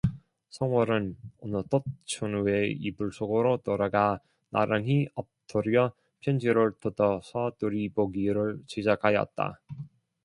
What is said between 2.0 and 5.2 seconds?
춘우의 이불 속으로 들어가 나란히